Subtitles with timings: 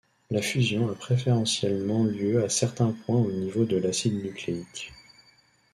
[0.31, 4.91] La fusion a préférentiellement lieu à certains points au niveau de l'acide nucléique.